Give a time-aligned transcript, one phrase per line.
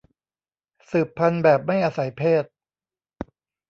[0.89, 2.45] สืบพันธุ์แบบไม่อาศัยเพศ